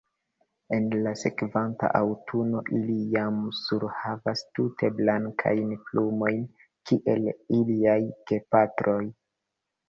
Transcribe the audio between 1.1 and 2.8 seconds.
sekvanta aŭtuno